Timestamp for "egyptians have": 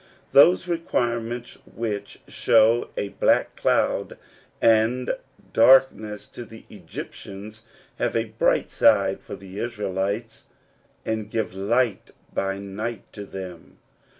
6.71-8.15